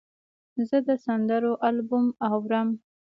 زه 0.67 0.77
د 0.87 0.89
سندرو 1.05 1.53
البوم 1.67 2.05
اورم. 2.27 2.69